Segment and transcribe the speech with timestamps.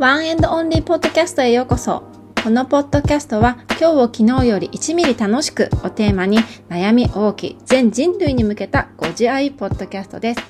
[0.00, 2.04] ワンエンドオンリーポッドキャストへようこそ。
[2.42, 6.38] このポッドキャストは今日を昨日より1ミリ楽しくをテーマに
[6.70, 10.40] 悩み多き全人類に向けたご自愛ポッドキャストです。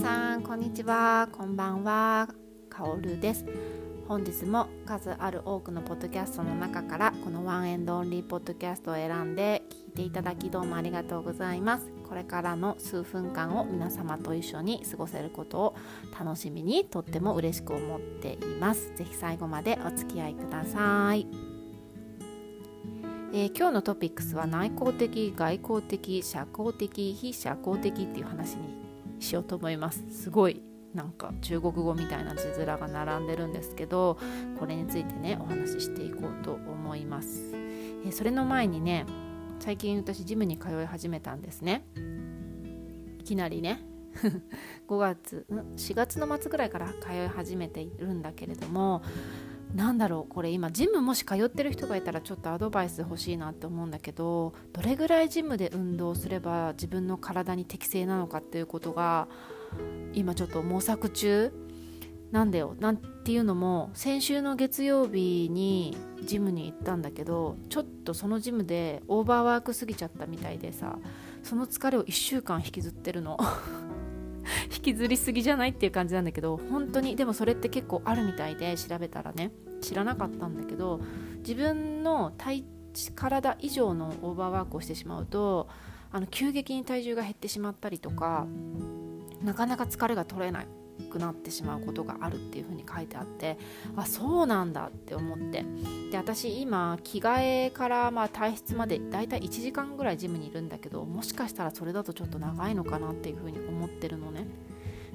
[0.00, 1.28] さん、こんにちは。
[1.32, 2.28] こんばんは。
[2.78, 3.44] かおるです。
[4.06, 11.90] 本日も数ある多くのポッドキャストの中からこのワンエンドオンリーポッドキャストを選んで聞いていただきどうもありがとうございます。
[12.08, 15.76] これからの数分間を皆様と一緒に過ごせることを
[16.18, 18.94] 楽しみにとっても嬉しく思っています。
[18.96, 21.26] ぜひ最後までお付き合いください。
[23.34, 28.74] えー、今日のトピックスは内向的外向的社交的非社交的っていう話に
[29.20, 30.02] しようと思います。
[30.10, 30.67] すごい。
[30.94, 34.18] なんか中国語みたいな字面が並んでるんですけど
[34.58, 37.52] これについてねお話ししていこうと思います、
[38.06, 39.06] えそれの前にね
[39.60, 41.84] 最近私ジムに通い始めたんですね。
[43.18, 43.82] いきなりね
[44.88, 45.46] 5月
[45.76, 49.02] 4月の末ぐらいから通い始めているんだけれども
[49.74, 59.28] なんだろうこれ今ジムもし通ってる人がいたらちょっとアドバイス欲しいなって思うんだけどどれぐらいジムで運動すれば自分の体に適正なのかっていうことが
[60.14, 61.52] 今ちょっと模索中
[62.30, 70.98] なんだよなんていうのも先週の月曜日にジムに行ったんだけどちょっとそのジムでオーバーワークすぎちゃったみたいでさ
[71.42, 73.38] その疲れを1週間引きずってるの。
[74.74, 79.52] 引きずりすぎじゃないっていう感じなんだけど本当にでもそれって結構あるみたいで調べたらね。
[79.80, 81.00] 知らなかったんだけど
[81.38, 82.64] 自分の体
[83.14, 85.68] 体以上のオーバーワークをしてしまうと
[86.10, 88.46] あの急激に体重が減ってしまったりとか
[89.42, 90.64] なかなか疲れが取れな
[91.10, 93.56] くなってしまうことがあるっていう風に書いてあって
[93.96, 95.64] あそうなんだって思って。
[96.10, 104.46] で私今着替えからまあ体質までだいたい1時間ぐらいジムにいるんだけどもしかしたらそれだとちょっと長いのかなっていう風に思ってるのね。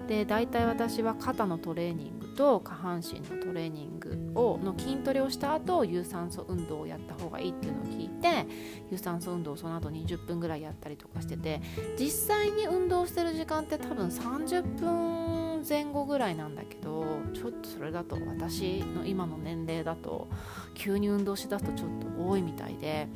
[0.07, 8.45] で大体私は肩のトレーニングと下半身のトレーニングをの筋トレをした後有酸素運動をやった方がいいっていうのを聞いて
[8.91, 11.61] 有酸素運動をその後20分ぐらいやったりとかしてて
[11.97, 20.27] 実際に運動してる時間って多分30分前後ぐらいなんだけどちょっとそれだと私の今の年齢だと
[20.73, 23.07] 急に運動しだすとちょっと多いみたいで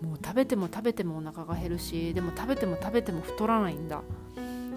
[0.00, 4.02] もう食べても食べてもお腹が減るしでも食べても食べても太らないんだ。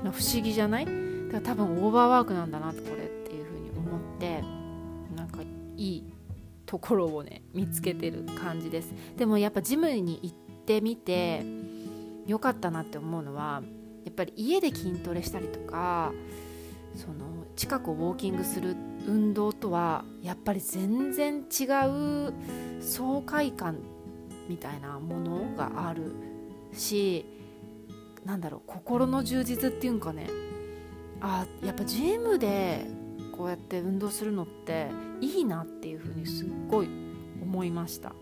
[0.04, 1.15] 不思議じゃない？
[1.35, 4.41] だか多分オーバーワークなんだなこれっていうふうに思って
[5.18, 5.47] なんかい
[5.78, 6.13] い
[6.66, 8.94] ところをね見つけてる感じです。
[9.18, 10.35] でもやっぱジムに行っ
[10.66, 11.45] てみて
[12.25, 13.62] よかったなって思うのは
[14.06, 16.13] やっぱり家で筋トレしたりとか
[16.95, 18.75] その近くをウォーキングする
[19.06, 21.66] 運動とはやっぱり全然違
[22.29, 22.34] う
[22.81, 23.79] 爽快感
[24.47, 26.13] みたいなものがある
[26.72, 27.25] し
[28.24, 30.44] なんだろう心の充実っていうんかね
[31.22, 32.86] あやっぱジムで
[33.36, 34.88] こうやって運動するのって
[35.22, 36.90] いいなっていうふうにすっごい
[37.42, 38.14] 思いました。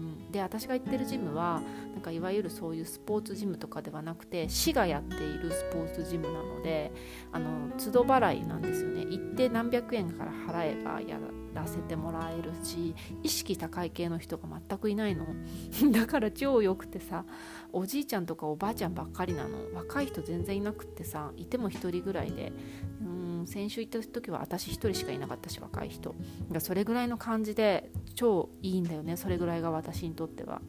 [0.00, 6.90] うん、で私が行ってるジムはなんかいわゆるそういうスポーツジムとかではなくて市がやっているスポーツジムなので
[7.30, 9.02] あの都度払いなんですよね。
[9.02, 11.18] 行って何百円から払えばや
[11.54, 15.26] らせてもらえるし意識高い系の人が全くいないの。
[15.92, 17.24] だから超良くてさ
[17.72, 19.58] おじいちゃんとかおばあちゃんばっかりなの。
[19.74, 22.52] 若い人全然いなくってさいても1人ぐらいで。
[23.00, 26.14] うん先週行った時は私1人しかいなかったし若い人。
[26.50, 29.16] がそれぐらいの感じで超いいんだよね。
[29.16, 30.62] それぐらいが私にとっては。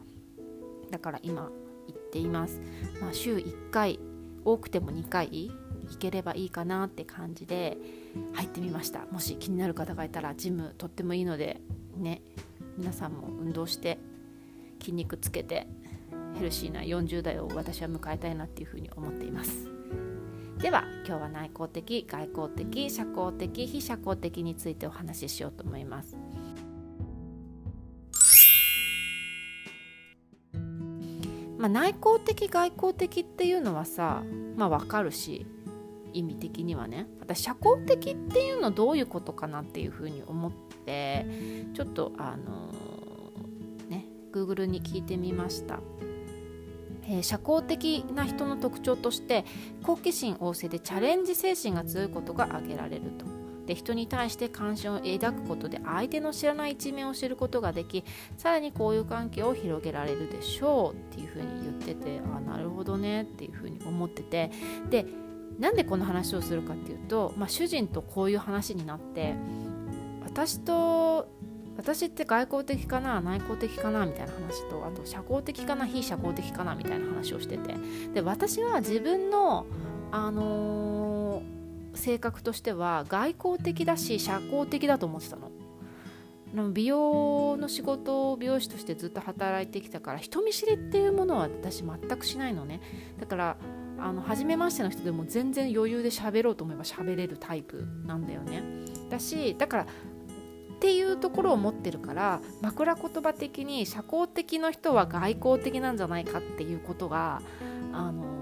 [0.90, 1.50] だから今
[1.88, 2.60] 行っています、
[3.00, 3.98] まあ、週1回
[4.44, 5.50] 多くても2回
[5.88, 7.76] 行ければいいかなって感じで
[8.32, 9.06] 入ってみました。
[9.10, 11.60] もし気になる方がいたらジムとってもいいので
[11.96, 12.22] ね
[12.76, 13.98] 皆さんも運動して
[14.80, 15.66] 筋肉つけて
[16.34, 19.68] ヘルシーな40代を私は迎えたいなっていうふうに思っています。
[20.58, 26.16] では今日は内向的外向的社交的非社交的についてお話ししようと思います。
[31.64, 34.22] まあ、内向的外向的っていうのはさ
[34.54, 35.46] まあわかるし
[36.12, 40.52] 意味的にはね私社交的っていうのどういうことかなっていうふうに思っ
[40.84, 41.24] て
[41.72, 45.80] ちょっとあのー、ね Google に聞いてみました
[47.06, 49.44] えー、社交的な人の特徴として
[49.82, 53.33] 好奇心旺盛でチャレンジ精神が強いことが挙げられると。
[53.66, 58.04] で人に対して関心を抱くことで相手の知らない一面を知ることができ
[58.36, 64.50] さらに交友関係を広げられるでしょうっていうふうに言っててあなるほどねっていうふうに思ってて。
[64.90, 65.06] で
[65.58, 69.36] なんでこの話をするかっていうと、まあ、主人とこういう話になって
[70.24, 71.28] 私と
[71.76, 77.74] 私って外交的かな内向的かなみたいな話とあと社交的かな非社交的かなみたいな話をしてて。
[78.14, 79.66] で私は自分の、
[80.12, 81.03] あのー、
[81.94, 85.50] 性格としては外交的だし社交的だと思ってたの。
[86.72, 92.80] 美容の仕事を美容師としてずっと働いてきたから人見知りっていうものは私全くしないのね
[93.18, 93.56] だから
[93.98, 98.62] あの初めましての人でも全然余裕で喋ろうと思えば喋れるタイプなんだよね
[99.10, 99.86] だしだからっ
[100.78, 107.40] ていうところを持ってるから枕言葉的に社交的の人は外交的なんじゃないかっていうことが
[107.92, 108.33] あの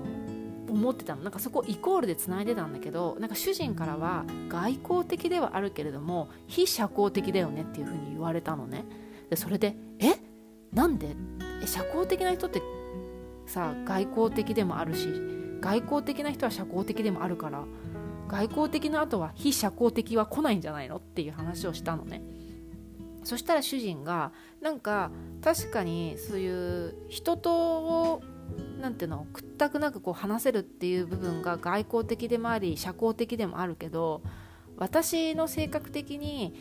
[0.73, 1.23] 思ってたの。
[1.23, 8.85] なんかそこイコールでつないでたんだけどなんか主人からは外交的ではあるけれども非社交的だよねっていうふうに言われたのね。
[9.31, 10.17] でそれでえ？
[10.73, 11.15] なんで？
[11.67, 12.63] 社交的な人って
[13.47, 15.09] さ外交的でもあるし
[15.61, 17.65] 外交的な人は社交的でもあるから
[18.29, 22.23] 外交的な後は非社交的は来ないんじゃないのっていう話をしたのね。
[23.25, 25.13] そしたら主人がなんか
[25.45, 28.23] 確かにそういう人と
[28.83, 34.23] なんていうの屈託なくこう話せるっていう部分が外交的でもあり社交的でもあるけど
[34.77, 36.53] 私の性格的に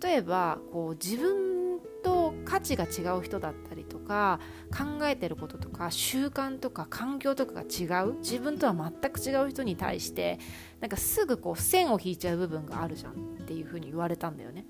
[0.00, 4.38] 例えばこう自分と価値が違う人だったりとか
[4.70, 10.38] 考えてることとか習慣とか環境とかが違う自分とは全く違う人に対して
[10.80, 13.14] なんかすぐこう線を引いちゃう部分があるじゃんっ
[13.46, 14.64] ていうふうに言われたんだよね。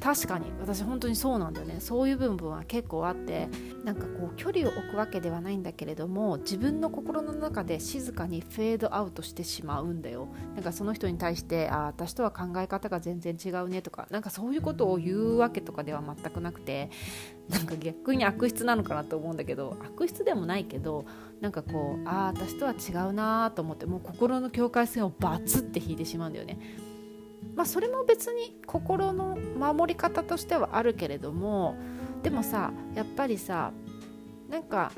[0.00, 0.46] 確かに。
[0.60, 1.76] 私本当にそうなんだよね。
[1.80, 3.48] そういう部分は結構あって
[3.84, 10.28] なんかこう距離を置くわけではないんだけれども自分の心の中で静かにフェードアウトしてしまうんだよ。
[10.54, 16.90] なんかその人に対してあ私とは考え方が全然違うねとかなんかそういうことを言うわけとかでは全くなくて
[17.50, 21.04] なんか逆に悪質なのかなと思うんだけど悪質でもないけど
[21.40, 26.58] なんかこうああ私とは違うなと思ってもう心の境界線をバツって引いてしまうんだよね。
[27.54, 31.76] まあ、それも別に心の守り方としてはあるけれども
[32.22, 33.72] でもさやっぱりさ
[34.48, 34.92] なんか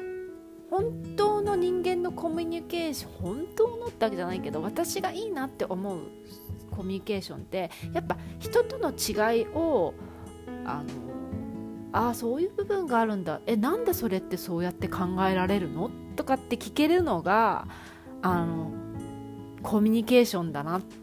[0.70, 5.98] 本当の人間のコミュニケーション本当のってわけじゃないけど私がいいなって思う
[6.70, 9.94] コミュニケーションってやっぱ人との違いを
[10.64, 10.88] あの
[11.92, 13.42] あそういう部分があるんだ。
[13.46, 15.90] えなんでそれってそうやって考えられるの？
[16.16, 17.66] とかって聞けるのが
[18.22, 18.72] あの
[19.62, 20.96] コミュニケーションだなって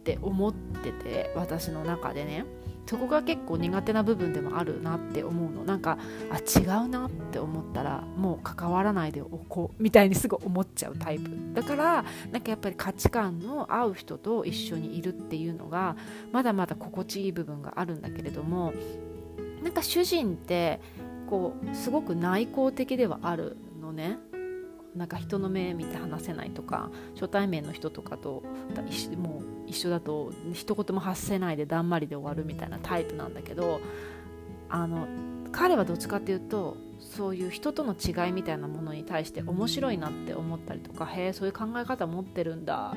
[0.00, 2.44] って思ってて私の中でね。
[2.86, 5.62] そこが結構苦手な部分でもあるなって思うの。
[5.62, 5.96] なんか
[6.28, 11.30] あ違うなって思ったらもう関わらないでおこうみたいにすぐ思っちゃうタイプ。
[11.54, 15.94] だからなんかやっぱり価値観の合う人と一緒にいるっていうのが
[16.32, 18.72] まだまだ心地いい部分があるんだけれども
[19.62, 20.80] なんか主人って
[21.28, 24.18] こうすごく内向的ではあるのね。
[24.96, 28.42] なんか人の目見て話せないとか初対面の人とかと
[29.16, 33.80] もう一緒だと一言も発せないでだんまりで終わるみたいなタイプなんだけど
[34.68, 35.06] あの
[35.52, 42.94] 彼はどっちかっていうとそういう人との違いみたいなものに対して面白いなって思ったりとかへえそういう考え方持ってるんだ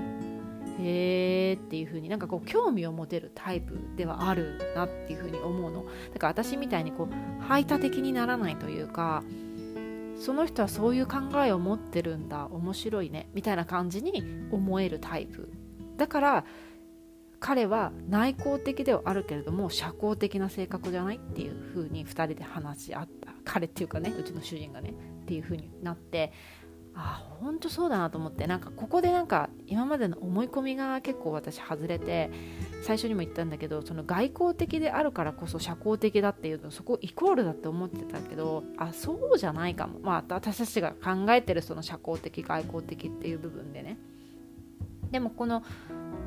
[0.79, 5.85] へえっていう風になんかこう興味を持てるタイプではあるなっていう風に思うの。
[6.13, 9.23] だから私みたいにこう排他的にならないというか
[10.23, 15.51] その人はそういう考えを持ってるんだ面白いねみたいな感じに思えるタイプ。
[15.97, 16.45] だから
[17.41, 21.17] 彼は内向的ではあるけれども社交的な性格じゃない？
[21.17, 23.33] っていう風に2人で話し合った。
[23.43, 24.91] 彼っていうかねうちの主人がね
[25.23, 26.31] っていう風になって
[26.95, 28.47] あ本当そうだなと思って。
[28.47, 32.29] なんかここでなんか今までの思い込みが結構私外れて
[32.83, 39.99] 最初にも言ったんだけどその外交的であるからこそ社交的だっていうのそこイコールだって思ってたけどあそうじゃないかも。
[39.99, 43.97] まあ私たちが考えてるその社交的外交的っていう部分でね。
[45.11, 45.63] でもこの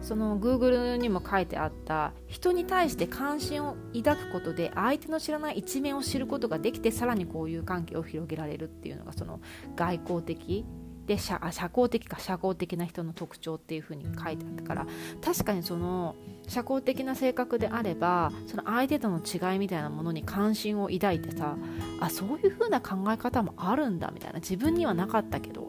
[0.00, 9.40] その Google にも書いてあった人に対して関心を抱くことで相手の知らない一面を知ることができてさらに交友関係を広げられるっていうのがその
[9.74, 10.64] 外交的
[11.06, 14.86] で社社交的か社交的な人の特徴っていう風に書いてあったから
[15.24, 16.16] 確かにその
[16.48, 21.56] 社交的な性格であればその相手との違いみたいなものに関心を抱いてさ
[22.00, 25.65] あそういう風な考え方もあるんだみたいな自分にはなかったけど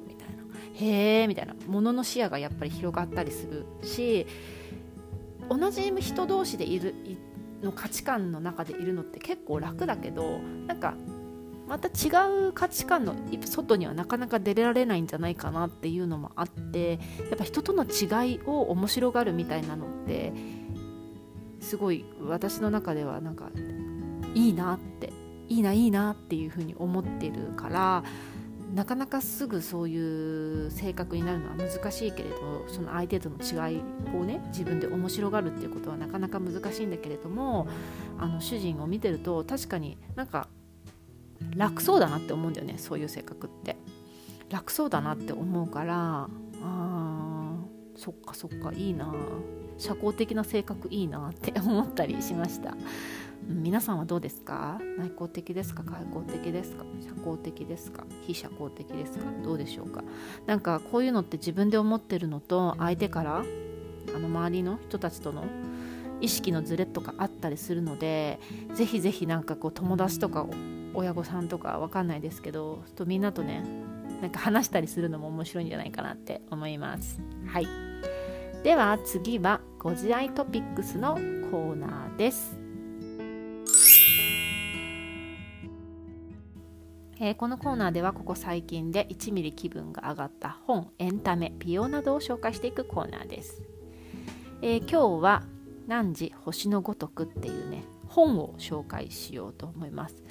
[0.79, 1.55] へえみたいな。
[1.67, 4.27] ものの視野がやっぱり広がったりするし
[5.49, 6.93] 同じ人同士でいる
[7.63, 10.95] の価値観の中でいるのって結構楽だけどなんか
[11.67, 13.13] また違う価値観の
[13.45, 20.31] 外にはなかなか出られないんじゃないかなっていうのもあってやっぱ人との違いを面白がるみたいなのって
[21.59, 23.49] すごい私の中ではなんか
[24.33, 25.11] いいなって
[25.49, 28.03] いいないいなっていうふうに思ってるから
[28.73, 33.81] なかなかすぐそういう性格になるのは難しいけれどその相手との違い
[34.15, 37.67] をね自分で面白がるっていうことはなかなか難しいんだけれども
[38.19, 40.47] あの主人を見てると確かになんか
[41.55, 43.77] 楽そうだなって思うんだよねそういう性格って。
[44.49, 46.29] 楽そうだなって思うから
[47.97, 49.13] そっかそっかいいな。
[49.77, 52.75] 社交的な性格いいなって思ったりしました。
[53.47, 54.79] 皆さんはどうですか？
[54.97, 55.83] 内向的ですか？
[55.83, 56.83] 外向的ですか？
[57.01, 58.03] 社交的ですか？
[58.21, 59.25] 非社交的ですか？
[59.43, 60.03] どうでしょうか？
[60.45, 63.43] なんかこういうのって自分で思ってるのと相手から
[64.15, 65.45] あの周りの人たちとの
[66.21, 68.39] 意識のズレとかあったりするので
[68.73, 70.47] ぜひぜひなんかこう友達とか
[70.95, 73.63] 親御さんとかわかんないですけどとみんなとね
[74.21, 77.21] なんか話したりするのも面白いんじゃないかなって思います。
[77.45, 77.67] はい。
[78.63, 81.15] では次はご自愛トピックスの
[81.51, 82.57] コーナーです。
[87.19, 93.63] えー、このコーナーではここ最近で1ミリ気分が上がった本エンタメ美容などを紹介していくコーナーです、
[94.61, 95.43] えー、今日は
[95.87, 100.23] 「汝星のごとく」っていうね本を紹介しようと思います、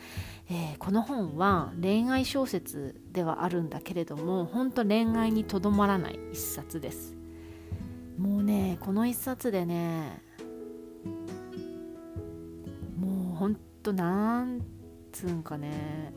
[0.48, 7.16] えー、この本は恋愛小説ではあるんだけれども本当恋愛にとどまらない一冊です。
[8.16, 10.22] もうねこの一冊でね
[12.98, 14.62] もうほんとなん
[15.12, 16.12] つうんかね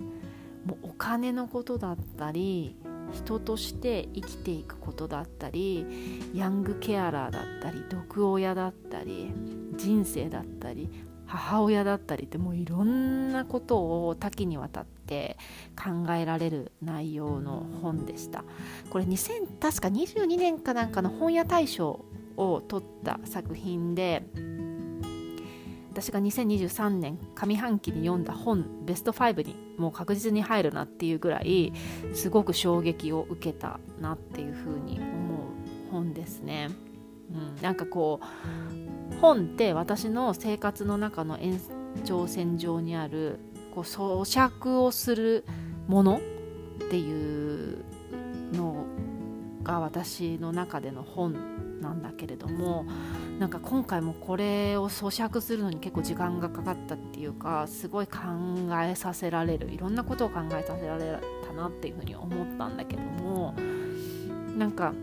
[0.65, 2.77] もうお金のことだったり
[3.11, 5.85] 人として生きていくことだったり
[6.33, 9.33] ヤングケアラーだったり毒親だったり
[9.75, 10.89] 人生だったり
[11.29, 15.37] 母親だったりってもういろんなことを多岐にわたって
[15.77, 18.43] 考えられる内容の本でした
[18.89, 22.03] これ2000確か22年かなんかの本屋大賞
[22.35, 24.23] を取った作品で
[25.91, 31.73] 私が2023年上半期に読んだ本ベスト5にもう確実に入るなっていうぐらい
[32.13, 36.69] すごく衝撃を受けたなっていうふうに思う本ですね。
[37.31, 41.59] うん、なんかこう本って私の生活の中の延
[42.03, 43.39] 長線上にある
[43.73, 45.45] こう咀嚼をする
[45.87, 47.83] ものっていう
[48.53, 48.85] の
[49.63, 52.85] が私の中での本なんだけれども
[53.39, 58.19] なんか今回もこれを咀嚼するのに結構時間がかかったっていうかすごい考
[58.83, 63.53] えさせられるいろんなことを考えさせられたなっていうふうに思ったんだけども
[64.57, 64.93] なんか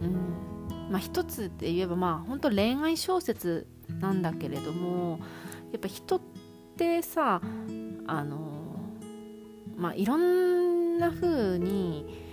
[0.00, 0.55] うん。
[0.90, 3.66] まあ一つで言えばまあ本当恋愛小説
[4.00, 5.20] なんだけれども
[5.72, 6.20] やっぱ人っ
[6.76, 7.40] てさ
[8.06, 8.76] あの
[9.76, 12.26] まあいろんな風に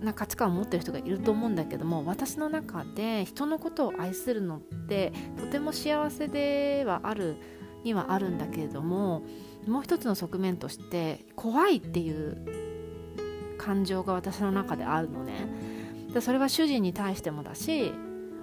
[0.00, 7.36] な価値観を持ってる人がいると思うんだけども私の中で人のことを愛するのってとても幸せではある
[7.82, 9.22] にはあるんだけれども
[9.66, 12.36] もう一つの側面として怖いっていう
[13.58, 15.77] 感情が私の中であるのね。
[16.12, 17.92] でそれは主人に対してもだし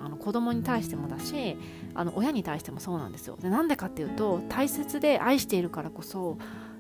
[0.03, 1.57] あの子供に対してもだし
[1.93, 3.38] あの親に対してもそうなんですよ。
[3.41, 6.38] でなんでかっていうと大切で愛しているからこそ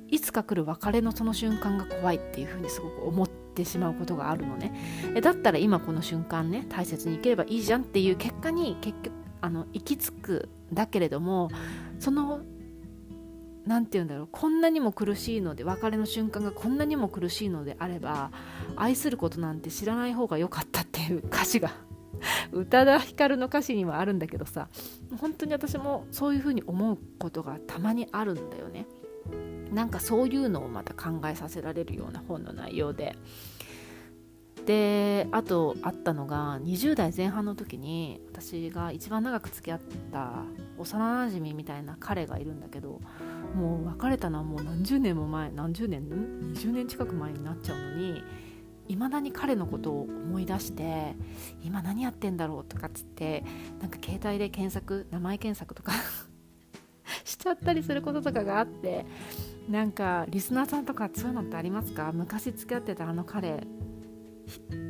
[0.09, 4.73] いつか来る別れのその瞬間が怖いっていうふうにすごく思ってしまうことがあるのね。
[5.15, 11.49] えだったら今この瞬間ね大切に生きればいいじゃんっていう結果に結局あの行き着くだけれども
[11.99, 12.41] その
[13.65, 14.27] 何て言うんだろう。
[14.31, 18.31] こんなにも苦しいので別れの瞬間がこんなにも苦しいのであれば
[18.75, 21.71] 愛することなんて知らない方が良かったっていう歌詞が。
[22.53, 24.69] 宇多田ヒカルの歌詞にはあるんだけどさ
[25.19, 28.85] 本当に私もそういうふうに思うことがたまにあるんだよね。
[29.73, 33.15] なんかそういうのをまた考えさせられるような本の内容で。
[34.65, 39.79] であとあったのが20代前半の時に私が一番長く付き合っ
[40.11, 40.43] た
[40.79, 42.99] 幼なじみみたいな彼がいるんだけど
[43.55, 46.03] もう別れたのはもう何十年も前何十年
[46.53, 48.21] 20年近く前になっちゃうのに
[48.87, 51.15] いまだに彼のことを思い出して
[51.63, 53.43] 今何やってんだろうとかっつって
[53.79, 55.93] なんか携帯で検索名前検索とか
[57.23, 59.05] しちゃったりすることとかがあって
[59.69, 62.11] なんかリスナーさんとかそういうのってありますか？
[62.13, 63.65] 昔付き合ってたあの彼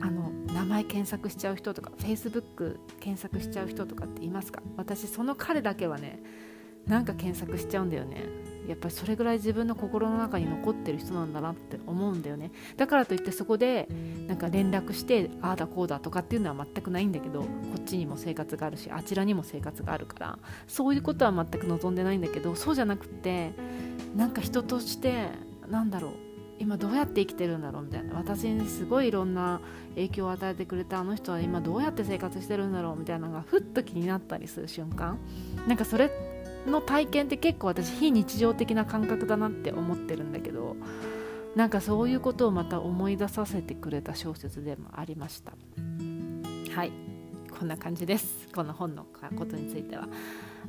[0.01, 4.61] あの名前検索しちゃう人とか Facebook 検索しちゃう人とかっていますか？
[4.75, 6.21] 私その彼だけはね
[6.85, 8.25] なんか検索しちゃうんだよね。
[8.67, 12.51] やっぱりそれぐらい自分の心の中に残ってる人なんだなって思うんだよね。
[12.77, 13.87] だからといってそこで
[14.27, 17.47] なんか連絡してああだこうだとかっていうのは全くないんだけどこ
[17.79, 23.53] っちにも生活があるしあちらにも生活があるからそういうことは全く望んでないんだけどそうじゃなくて
[24.15, 25.29] なんか人として
[25.69, 26.11] なんだろう
[26.57, 28.15] 今どうやって生きてるんだろうみたいな。
[28.15, 29.59] 私にすごいいろんな
[29.95, 35.19] 影響を与えてくれたあの人は今どうやって生活してるんだろうみたいなのがふっと気になったりする瞬間。
[35.67, 36.34] なんかそれ
[36.67, 40.75] の体験って結構私非日常的な感覚だなって思ってるんだけど
[41.55, 45.53] なんかそういうことをまた思い出させてくれた小説でもありました。
[46.75, 46.91] はい。
[47.57, 48.49] こんな感じです。
[48.53, 49.05] この本の
[49.37, 50.09] ことについては。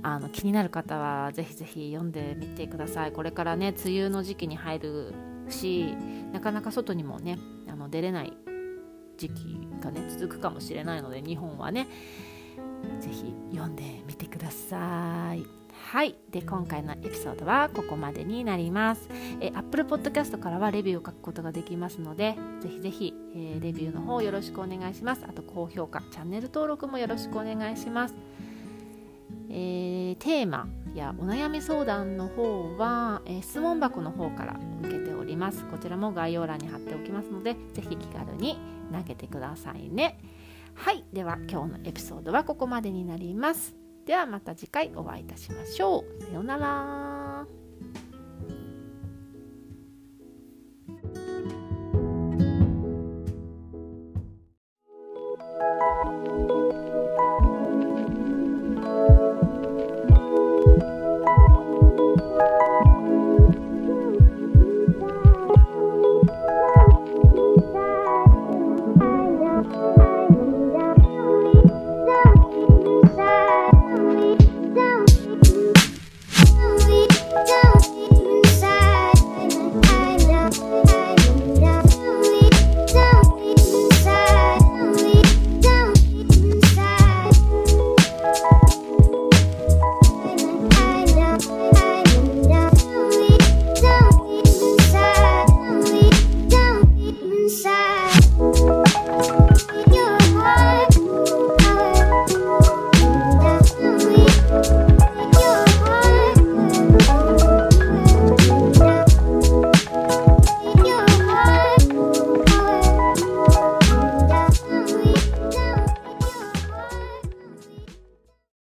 [0.03, 3.13] あの気になる方はぜひぜひ読んでみてください。
[3.13, 5.15] これからね梅雨の時期に入る
[5.49, 5.97] し
[6.33, 7.39] なかなか外にもね
[7.69, 8.33] あの出れない
[9.17, 11.89] 時期がね続くかもしれないので日本はね
[13.01, 15.56] ぜひ読んでみてください。
[15.87, 16.17] はい。
[16.33, 19.09] で今回のエピソードはここまでになります。
[19.41, 25.25] え Apple Podcast からはレビューを書くことができますのでぜひぜひ、えー、レビューの方よろしくお願いします。
[25.29, 28.17] あと高評価チャンネル登録もよろしくお願いします。
[29.49, 35.65] えー、テーマやお悩み相談の方は、えー、質問箱の方から受けております。
[35.67, 38.59] こちらも概要欄に貼っておきますのでぜひ気軽に
[38.93, 40.19] 投げてくださいね。
[40.75, 41.05] はい。
[41.13, 43.86] では今日のエピソードはここまでになります。
[44.07, 46.23] ではまた次回お会いいたしましょう。
[46.23, 47.47] さようなら。